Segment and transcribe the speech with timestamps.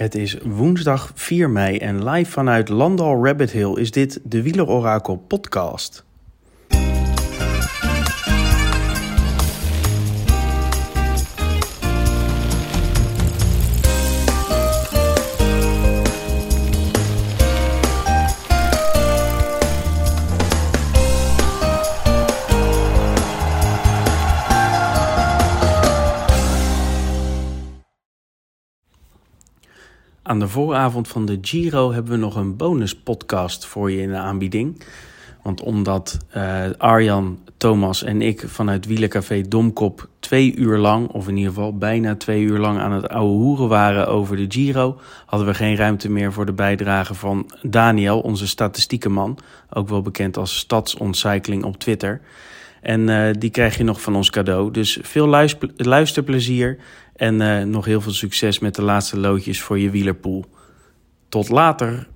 [0.00, 5.16] Het is woensdag 4 mei en live vanuit Landal Rabbit Hill is dit de Wielerorakel
[5.16, 6.04] podcast.
[30.30, 34.08] Aan de vooravond van de Giro hebben we nog een bonus podcast voor je in
[34.08, 34.82] de aanbieding.
[35.42, 41.36] Want omdat uh, Arjan, Thomas en ik vanuit Wielencafé Domkop twee uur lang, of in
[41.36, 45.48] ieder geval bijna twee uur lang aan het ouwe hoeren waren over de Giro, hadden
[45.48, 49.38] we geen ruimte meer voor de bijdrage van Daniel, onze statistiekenman,
[49.70, 52.20] ook wel bekend als Stadsontcycling op Twitter.
[52.80, 54.70] En uh, die krijg je nog van ons cadeau.
[54.70, 56.78] Dus veel luisterplezier
[57.16, 60.44] en uh, nog heel veel succes met de laatste loodjes voor je wielerpool.
[61.28, 62.06] Tot later.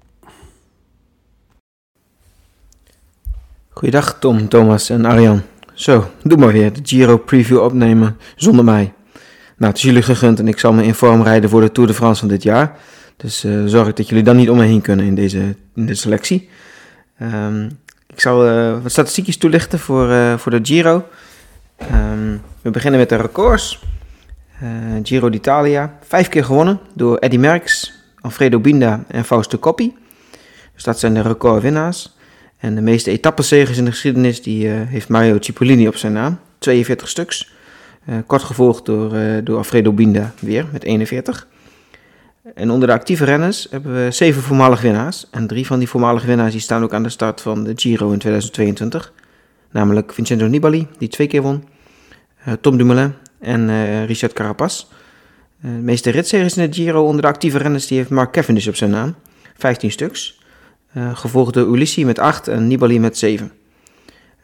[3.69, 5.43] Goeiedag Tom, Thomas en Arjan.
[5.73, 8.93] Zo, doe maar weer de Giro preview opnemen zonder mij.
[9.57, 11.89] Nou, het is jullie gegund en ik zal me in vorm rijden voor de Tour
[11.89, 12.77] de France van dit jaar.
[13.17, 16.49] Dus uh, zorg dat jullie dan niet om me heen kunnen in deze, selectie.
[17.23, 17.79] Um,
[18.15, 21.05] ik zal uh, wat statistiekjes toelichten voor, uh, voor de Giro.
[21.93, 23.83] Um, we beginnen met de records.
[24.63, 24.69] Uh,
[25.03, 29.97] Giro d'Italia, vijf keer gewonnen door Eddy Merckx, Alfredo Binda en Fausto Coppi.
[30.75, 32.17] Dus dat zijn de recordwinnaars.
[32.59, 37.09] En de meeste etappenzegers in de geschiedenis die, heeft Mario Cipollini op zijn naam, 42
[37.09, 37.53] stuks.
[38.27, 39.13] kort gevolgd door,
[39.45, 41.47] door Alfredo Binda weer met 41.
[42.55, 45.27] En onder de actieve renners hebben we zeven voormalig winnaars.
[45.31, 48.11] En drie van die voormalige winnaars die staan ook aan de start van de Giro
[48.11, 49.13] in 2022.
[49.71, 51.65] Namelijk Vincenzo Nibali, die twee keer won.
[52.49, 54.87] Uh, Tom Dumoulin en uh, Richard Carapaz.
[55.65, 58.67] Uh, de meeste ritzegers in de Giro onder de actieve renners die heeft Mark Cavendish
[58.69, 59.15] op zijn naam.
[59.57, 60.43] 15 stuks.
[61.13, 63.53] gevolgd door Ulissi met 8 en Nibali met 7.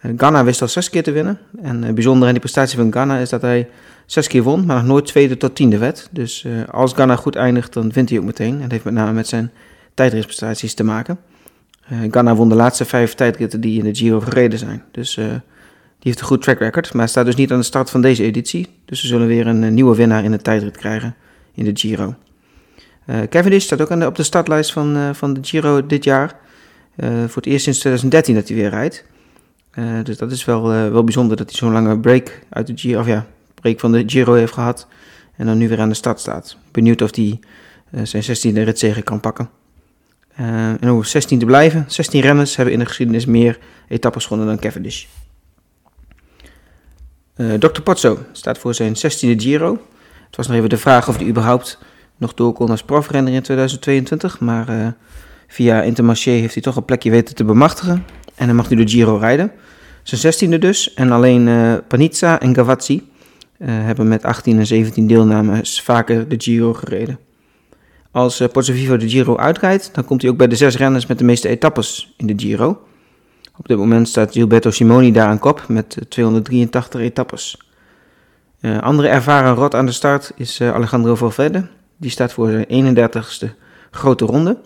[0.00, 1.38] Ghana wist al zes keer te winnen.
[1.62, 3.68] En bijzonder aan die prestatie van Ghana is dat hij
[4.06, 6.08] zes keer won, maar nog nooit tweede tot tiende werd.
[6.11, 8.55] Dus uh, als Ghana goed eindigt, dan wint hij ook meteen.
[8.55, 9.50] En dat heeft met name met zijn
[9.94, 11.18] tijdritprestaties te maken.
[11.92, 14.83] Uh, Ghana won de laatste vijf tijdritten die in de Giro gereden zijn.
[14.90, 15.33] Dus die
[15.98, 18.68] heeft een goed track record, maar staat dus niet aan de start van deze editie.
[18.84, 21.14] Dus we zullen weer een nieuwe winnaar in de tijdrit krijgen
[21.55, 22.14] in de Giro.
[23.28, 26.36] Cavendish staat ook aan de, op de startlijst van, van de Giro dit jaar.
[26.96, 29.05] voor het eerst sinds 2013 dat hij weer rijdt.
[30.03, 33.07] Dus dat is wel, wel bijzonder dat hij zo'n lange break uit de Giro, of
[33.07, 34.86] ja, break van de Giro heeft gehad.
[35.36, 36.57] En dan nu weer aan de start staat.
[36.70, 37.41] Benieuwd of hij
[37.91, 39.51] uh, zijn 16e ritzegen kan pakken.
[40.81, 43.58] En om 16 te blijven, 16 renners hebben in de geschiedenis meer
[43.89, 45.05] etappes gewonnen dan Cavendish.
[47.35, 47.81] Dr.
[47.83, 49.87] Pozzo staat voor zijn 16e Giro.
[50.27, 51.79] Het was nog even de vraag of hij überhaupt
[52.17, 54.41] nog door kon als profrenner in 2022.
[54.41, 54.95] Maar
[55.47, 58.05] via Intermarché heeft hij toch een plekje weten te bemachtigen.
[58.40, 59.52] En dan mag hij de Giro rijden.
[60.02, 60.95] Zijn 16e dus.
[60.95, 61.48] En alleen
[61.89, 63.02] Panizza en Gavazzi
[63.58, 67.18] uh, hebben met 18 en 17 deelnames vaker de Giro gereden.
[68.11, 71.18] Als uh, Vivo de Giro uitrijdt, dan komt hij ook bij de zes renners met
[71.18, 72.83] de meeste etappes in de Giro.
[73.56, 77.68] Op dit moment staat Gilberto Simoni daar aan kop met 283 etappes.
[78.61, 81.67] Uh, andere ervaren rot aan de start is uh, Alejandro Valverde.
[81.96, 83.48] Die staat voor zijn 31ste
[83.90, 84.58] grote ronde.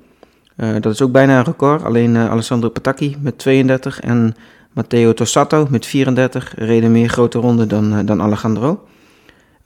[0.57, 1.83] Uh, dat is ook bijna een record.
[1.85, 4.35] Alleen Alessandro Patacchi met 32 en
[4.73, 8.87] Matteo Tossato met 34 reden meer grote ronden dan, uh, dan Alejandro.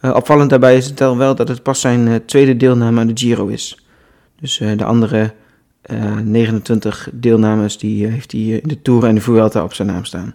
[0.00, 3.86] Opvallend daarbij is het wel dat het pas zijn tweede deelname aan de Giro is.
[4.40, 5.32] Dus de andere
[6.24, 10.34] 29 deelnames die heeft hij in de Tour en de Vuelta op zijn naam staan.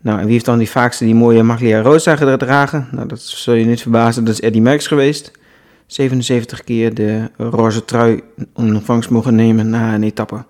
[0.00, 2.88] Nou, en wie heeft dan die vaakste die mooie Maglia Rosa gedragen?
[2.92, 5.37] Nou, dat zul je niet verbazen, dat is Eddy Merckx geweest.
[5.88, 8.22] 77 keer de roze trui
[8.54, 10.44] ontvangst mogen nemen na een etappe.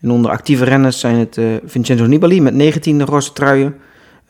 [0.00, 3.74] En onder actieve renners zijn het uh, Vincenzo Nibali met 19 roze truien,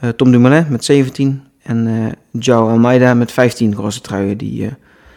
[0.00, 4.70] uh, Tom Dumoulin met 17 en uh, Joao Almeida met 15 roze truien die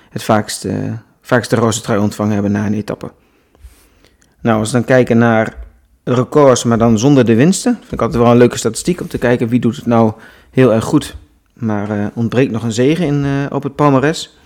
[0.10, 3.12] het vaakste, vaakste roze trui ontvangen hebben na een etappe.
[4.42, 5.58] Nou, als we dan kijken naar
[6.04, 9.18] records, maar dan zonder de winsten, vind ik altijd wel een leuke statistiek om te
[9.18, 10.14] kijken wie doet het nou
[10.52, 11.16] heel erg goed,
[11.54, 14.38] maar ontbreekt nog een zegen in, op het palmares.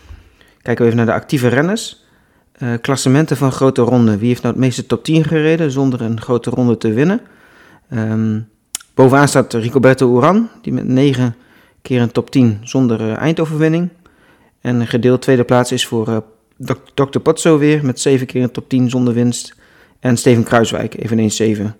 [0.61, 2.03] Kijken we even naar de actieve renners.
[2.57, 4.17] Uh, klassementen van grote ronde.
[4.17, 7.21] Wie heeft nou het meeste top 10 gereden zonder een grote ronde te winnen?
[7.94, 8.47] Um,
[8.94, 11.35] bovenaan staat Ricoberto Uran, die met 9
[11.81, 13.89] keer een top 10 zonder uh, eindoverwinning.
[14.61, 16.17] En gedeeld tweede plaats is voor uh,
[16.94, 17.19] Dr.
[17.19, 19.55] Pozzo weer met 7 keer een top 10 zonder winst.
[20.00, 21.75] En Steven Kruiswijk, eveneens 7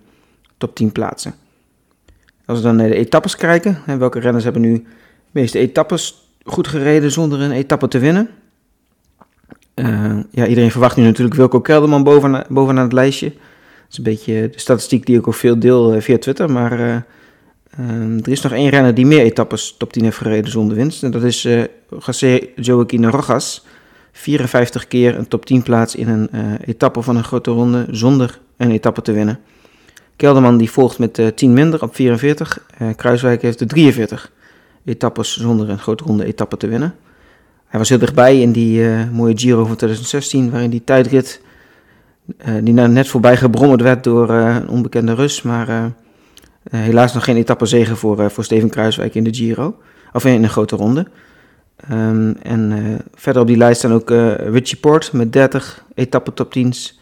[0.56, 1.34] top 10 plaatsen.
[2.46, 4.82] Als we dan naar de etappes kijken, welke renners hebben nu de
[5.30, 8.28] meeste etappes goed gereden zonder een etappe te winnen?
[10.30, 13.28] Ja, iedereen verwacht nu natuurlijk Wilco Kelderman bovenaan, bovenaan het lijstje.
[13.28, 16.50] Dat is een beetje de statistiek die ik ook veel deel via Twitter.
[16.50, 16.72] Maar
[17.70, 21.02] ehm, er is nog één renner die meer etappes top 10 heeft gereden zonder winst.
[21.02, 21.64] En dat is uh,
[22.06, 23.64] José Joaquín Rojas.
[24.12, 28.70] 54 keer een top 10 plaats in een etappe van een grote ronde zonder een
[28.70, 29.40] etappe te winnen.
[30.20, 32.62] Kelderman die volgt met uh, 10 minder op 44.
[32.82, 34.30] Uh, Kruiswijk heeft de 43
[34.84, 36.94] etappes zonder een grote ronde etappe te winnen.
[37.70, 41.40] Hij was heel dichtbij in die uh, mooie Giro van 2016, waarin die tijdrit,
[42.46, 45.92] uh, die nou net voorbij gebrommerd werd door uh, een onbekende Rus, maar
[46.70, 49.76] helaas nog geen etappezege voor, voor Steven Kruiswijk in de Giro,
[50.12, 51.06] of in een grote ronde.
[51.92, 57.00] Um, en verder op die lijst staan ook Richie Port met 30 etappe top 10's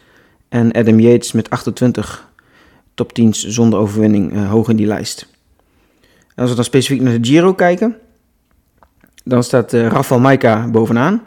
[0.49, 2.29] en Adam Yates met 28
[2.93, 5.27] top 10's zonder overwinning hoog in die lijst.
[6.35, 7.95] En als we dan specifiek naar de Giro kijken,
[9.23, 11.23] dan staat uh, Rafael Maika bovenaan.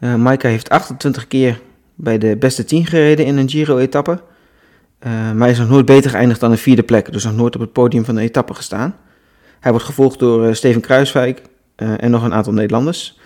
[0.00, 1.60] Uh, heeft 28 keer
[1.94, 4.20] bij de beste 10 gereden in een Giro-etappe.
[5.06, 7.60] Uh, maar is nog nooit beter geëindigd dan een vierde plek, dus nog nooit op
[7.60, 8.96] het podium van de etappe gestaan.
[9.60, 11.42] Hij wordt gevolgd door Steven Kruiswijk
[11.76, 13.18] en nog een aantal Nederlanders.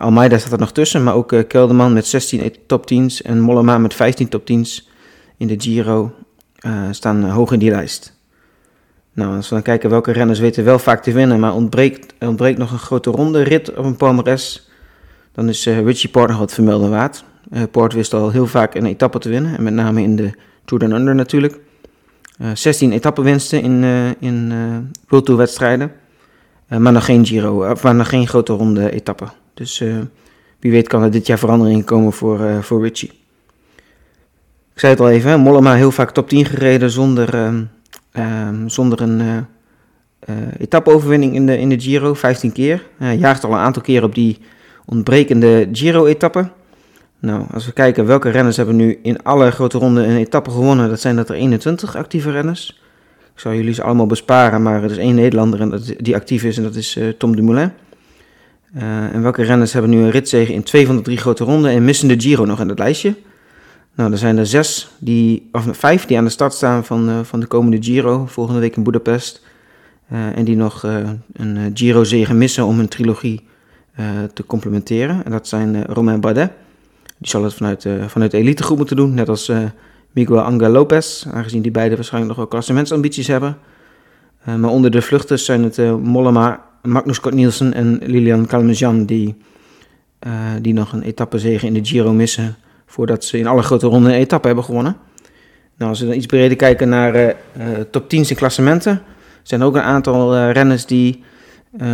[0.00, 3.94] Almeida staat er nog tussen, maar ook Kelderman met 16 top 10's en Mollema met
[3.94, 4.88] 15 top 10's
[5.36, 6.14] in de Giro
[6.90, 8.21] staan hoog in die lijst.
[9.14, 12.58] Nou, als we dan kijken welke renners weten wel vaak te winnen, maar ontbreekt, ontbreekt
[12.58, 14.68] nog een grote ronde rit of een palmares,
[15.32, 17.24] dan is uh, Richie Port nog wat vermelden waard.
[17.52, 20.30] Uh, wist al heel vaak een etappe te winnen, en met name in de
[20.64, 21.58] Tour Down Under natuurlijk.
[22.40, 23.84] Uh, 16 etappenwinsten in,
[24.18, 24.52] in
[25.08, 25.92] World Tour wedstrijden,
[26.66, 29.24] maar nog geen Giro, maar nog geen grote ronde etappe.
[29.54, 29.84] Dus
[30.58, 33.12] wie weet kan er dit jaar verandering komen voor, voor Richie.
[34.74, 37.62] Ik zei het al even, Mollema heel vaak top 10 gereden zonder ehm,
[38.18, 39.36] Um, zonder een uh,
[40.28, 42.86] uh, etappeoverwinning in de, in de Giro, 15 keer.
[42.96, 44.38] Hij jaagt al een aantal keer op die
[44.84, 46.50] ontbrekende Giro-etappe.
[47.18, 50.88] Nou, als we kijken welke renners hebben nu in alle grote ronden een etappe gewonnen,
[50.88, 52.80] dat zijn dat er 21 actieve renners.
[53.34, 56.62] Ik zal jullie ze allemaal besparen, maar er is één Nederlander die actief is en
[56.62, 57.72] dat is uh, Tom Dumoulin.
[59.12, 61.84] En welke renners hebben nu een ritzege in twee van de drie grote ronden en
[61.84, 63.14] missen de Giro nog in het lijstje?
[63.94, 67.20] Nou, er zijn er zes, die, of vijf die aan de start staan van, uh,
[67.22, 69.42] van de komende Giro, volgende week in Budapest.
[70.12, 73.50] Uh, en die nog uh, een Giro-zege missen om hun trilogie
[74.34, 75.24] te complementeren.
[75.24, 76.50] En dat zijn Romain Bardet,
[77.18, 79.52] die zal het vanuit, vanuit de elitegroep moeten doen, net als
[80.12, 83.58] Miguel Angel Lopez, aangezien die beide waarschijnlijk nog wel klassementsambities hebben.
[84.44, 89.36] maar onder de vluchters zijn het Mollema, Magnus Kort Nielsen en Lilian Calmejan, die,
[90.60, 92.56] die nog een etappezege in de Giro missen
[92.92, 94.96] voordat ze in alle grote ronden een etappe hebben gewonnen.
[95.76, 97.30] Nou, als we dan iets breder kijken naar uh,
[97.90, 99.02] top 10 in klassementen,
[99.42, 101.22] zijn er ook een aantal uh, renners die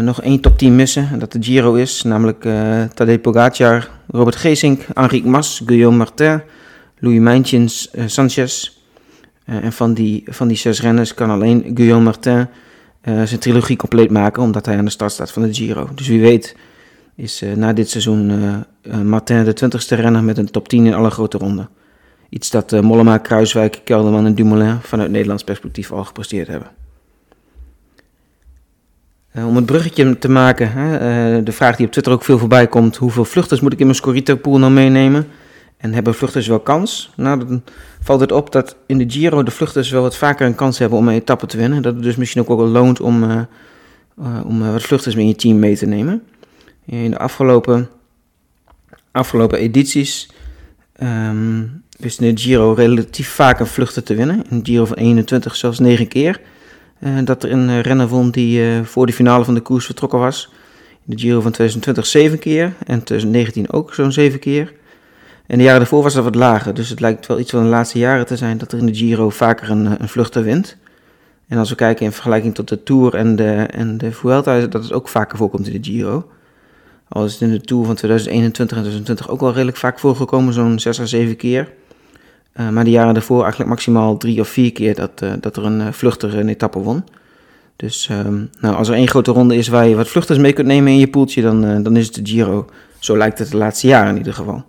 [0.01, 1.09] nog één top 10 missen.
[1.13, 2.41] En dat de Giro is, namelijk
[2.95, 6.43] Tadej Pogacar, Robert Geesink, Enrique Mas, Guillaume Martin,
[6.99, 8.71] Louis Mijntjens, Sanchez.
[9.45, 12.49] en van die, van die zes renners kan alleen Guillaume Martin
[13.03, 15.89] zijn trilogie compleet maken, omdat hij aan de start staat van de Giro.
[15.95, 16.57] Dus wie weet
[17.19, 18.31] is uh, na dit seizoen
[18.83, 21.69] uh, Martin de 20ste renner met een top 10 in alle grote ronden.
[22.29, 26.69] Iets dat Mollema, Kruiswijk, Kelderman en Dumoulin vanuit Nederlands perspectief al gepresteerd hebben.
[29.35, 32.97] om het bruggetje te maken, hè, de vraag die op Twitter ook veel voorbij komt:
[32.97, 35.27] hoeveel vluchters moet ik in mijn Scorito-pool nou meenemen?
[35.77, 37.13] En hebben vluchters wel kans?
[37.17, 37.63] Nou, dan
[38.01, 40.99] valt het op dat in de Giro de vluchters wel wat vaker een kans hebben
[40.99, 41.83] om een etappe te winnen.
[41.83, 43.47] Dat het dus misschien ook wel loont om,
[44.45, 46.23] om wat vluchters in je team mee te nemen.
[46.91, 47.89] In de afgelopen,
[49.11, 50.31] afgelopen edities
[51.03, 54.45] um, wist de Giro relatief vaak een vluchten te winnen.
[54.51, 56.41] In de Giro van 21 zelfs 9 keer.
[57.01, 60.19] Uh, dat er een renner won die uh, voor de finale van de koers vertrokken
[60.19, 60.53] was.
[61.07, 64.73] In de Giro van 2020 7 keer en 2019 ook zo'n 7 keer.
[65.47, 66.75] En de jaren daarvoor was dat wat lager.
[66.75, 68.95] Dus het lijkt wel iets van de laatste jaren te zijn dat er in de
[68.95, 70.77] Giro vaker een, een vluchter wint.
[71.49, 74.83] En als we kijken in vergelijking tot de Tour en de, en de Vuelta, dat
[74.83, 76.29] het ook vaker voorkomt in de Giro.
[77.09, 80.53] Al is het in de Tour van 2021 en 2020 ook wel redelijk vaak voorgekomen,
[80.53, 81.69] zo'n 6 à 7 keer.
[82.61, 85.65] Uh, maar de jaren daarvoor eigenlijk maximaal drie of vier keer dat, uh, dat er
[85.65, 87.05] een uh, vluchter een etappe won.
[87.77, 90.67] Dus um, nou, als er één grote ronde is waar je wat vluchters mee kunt
[90.67, 92.67] nemen in je poeltje, dan, dan is het de Giro.
[92.99, 94.65] Zo lijkt het de laatste jaren in ieder geval.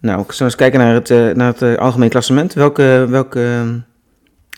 [0.00, 2.52] Nou, we eens kijken naar het, naar het algemeen klassement.
[2.52, 3.64] Welke, welke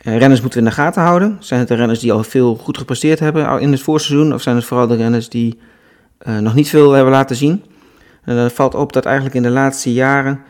[0.03, 1.37] renners moeten we in de gaten houden?
[1.41, 4.35] Zijn het de renners die al veel goed gepresteerd hebben in het voorseizoen?
[4.35, 5.59] Of zijn het vooral de renners die
[6.41, 7.63] nog niet veel hebben laten zien.
[8.29, 10.41] En dan valt op dat eigenlijk in de laatste jaren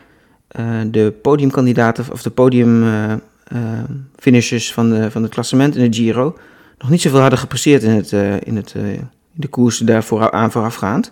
[0.59, 6.37] uh, de podiumkandidaten of de podiumfinishers uh, van, de, van het klassement in de Giro
[6.77, 8.11] nog niet zoveel hadden gepresteerd in, het,
[8.43, 11.11] in, het, in de koers daarvoor aan voorafgaand.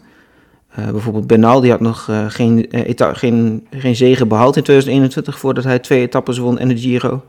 [0.75, 6.01] bijvoorbeeld Benal, die had nog geen, geen, geen zegen behaald in 2021 voordat hij twee
[6.01, 7.23] etappes won in de Giro.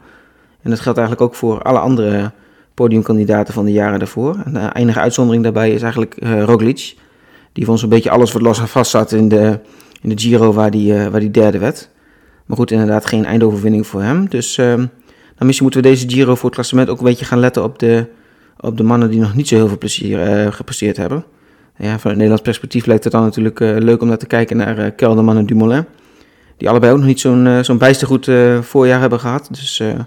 [0.62, 2.32] En dat geldt eigenlijk ook voor alle andere
[2.74, 4.36] podiumkandidaten van de jaren daarvoor.
[4.44, 6.96] En de enige uitzondering daarbij is eigenlijk Roglic.
[7.58, 9.58] Die vond zo'n beetje alles wat los en vast zat in de,
[10.02, 11.88] in de Giro waar die, waar die derde werd.
[12.46, 14.28] Maar goed, inderdaad geen eindoverwinning voor hem.
[14.28, 14.74] Dus uh,
[15.38, 18.06] misschien moeten we deze Giro voor het klassement ook een beetje gaan letten op de,
[18.60, 21.24] op de mannen die nog niet zo heel veel plezier uh, gepresteerd hebben.
[21.76, 24.56] Ja, van het Nederlands perspectief lijkt het dan natuurlijk uh, leuk om naar te kijken
[24.56, 25.84] naar Kelderman en Dumoulin.
[26.56, 29.48] Die allebei ook nog niet zo'n zo'n bijster goed voorjaar hebben gehad.
[29.50, 30.04] Dus nou,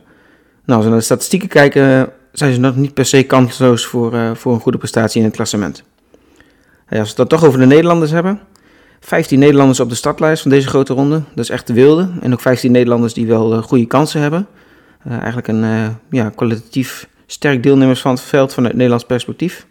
[0.66, 4.54] als we naar de statistieken kijken, zijn ze nog niet per se kansloos voor, voor
[4.54, 5.84] een goede prestatie in het klassement.
[7.00, 8.40] Als we het toch over de Nederlanders hebben,
[9.00, 11.22] 15 Nederlanders op de startlijst van deze grote ronde.
[11.36, 12.10] Dat is echt de wilde.
[12.22, 14.48] En ook 15 Nederlanders die wel uh, goede kansen hebben.
[15.08, 19.68] Uh, eigenlijk een uh, ja, kwalitatief sterk deelnemers van het veld vanuit het Nederlands perspectief.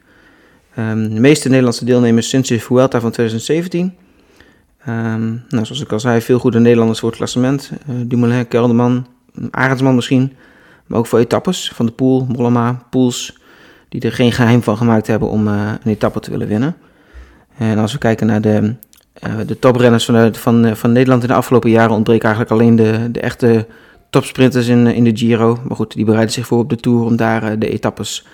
[0.79, 3.81] Um, de meeste Nederlandse deelnemers sinds de Vuelta van 2017.
[3.83, 3.93] Um,
[4.85, 7.71] ehm, nou, zoals ik al zei, veel goede Nederlanders voor het klassement.
[7.87, 9.07] Dumoulin, Kelderman,
[9.51, 10.33] Arendsman misschien.
[10.87, 11.73] Maar ook voor etappes.
[11.75, 13.39] Van de Poel, Mollema, Poels.
[13.89, 16.77] Die er geen geheim van gemaakt hebben om een etappe te willen winnen.
[17.69, 18.75] En als we kijken naar de
[19.27, 22.77] uh, de toprenners van, van, eh, van Nederland in de afgelopen jaren ontbreken eigenlijk alleen
[22.77, 23.67] de, de echte
[24.11, 25.59] topsprinters in, in de Giro.
[25.67, 28.27] Maar goed, die bereiden zich voor op de Tour om daar de etappes,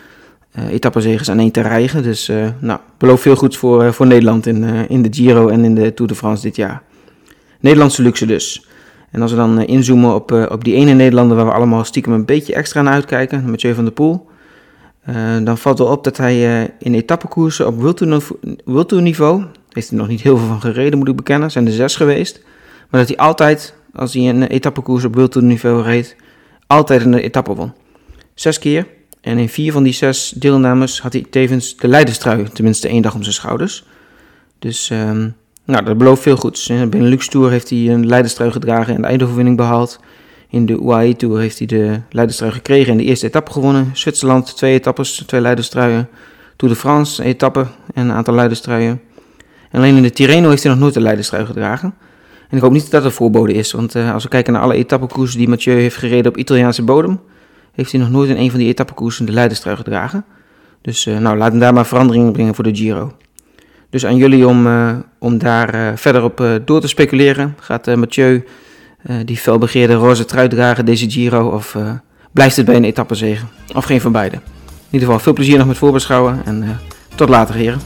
[0.71, 2.03] etappenzegers aan één te rijgen.
[2.03, 5.95] Dus nou, beloof veel goeds voor, voor Nederland in, in de Giro en in de
[5.95, 6.83] Tour de France dit jaar.
[7.61, 8.67] Nederlandse luxe dus.
[9.11, 12.25] En als we dan inzoomen op, op die ene Nederlander waar we allemaal stiekem een
[12.25, 14.27] beetje extra naar uitkijken, Mathieu van der Poel.
[15.45, 17.81] Dan valt wel op dat hij in etappekoersen op
[18.65, 19.45] World Tour niveau
[19.77, 21.51] heeft hij nog niet heel veel van gereden, moet ik bekennen.
[21.51, 22.41] Zijn er zes geweest.
[22.91, 26.17] Maar dat hij altijd, als hij een etappekoers op World niveau reed,
[26.67, 27.73] altijd een etappe won.
[28.35, 28.87] Zes keer.
[29.21, 33.15] En in vier van die zes deelnames had hij tevens de leiderstrui, tenminste één dag
[33.15, 33.85] om zijn schouders.
[34.59, 35.35] Dus um,
[35.65, 36.67] nou, dat belooft veel goeds.
[36.67, 40.01] Binnen Lux Tour heeft hij een leiderstrui gedragen en de eindoverwinning behaald.
[40.49, 43.91] In de UAE Tour heeft hij de leiderstrui gekregen en de eerste etappe gewonnen.
[43.93, 46.09] Zwitserland twee etappes, twee leiderstruien.
[46.57, 49.01] Tour de France, etappe en een aantal leiderstruien
[49.77, 51.95] alleen in de Tirreno heeft hij nog nooit de leiderstrui gedragen.
[52.49, 54.63] En ik hoop niet dat dat een voorbode is, want uh, als we kijken naar
[54.63, 57.21] alle etappekoersen die Mathieu heeft gereden op Italiaanse bodem,
[57.73, 60.25] heeft hij nog nooit in een van die etappekoersen de leiderstrui gedragen.
[60.83, 63.13] Dus uh, nou, laat hem daar maar veranderingen brengen voor de Giro.
[63.91, 67.57] Dus aan jullie om, uh, om daar verder op door te speculeren.
[67.61, 68.45] Gaat Mathieu
[69.25, 71.77] die felbegeerde roze trui dragen deze Giro of
[72.33, 73.45] blijft het bij een etappezege?
[73.75, 74.37] Of geen van beide?
[74.37, 74.43] In
[74.91, 76.81] ieder geval veel plezier nog met voorbeschouwen en
[77.15, 77.81] tot later heren.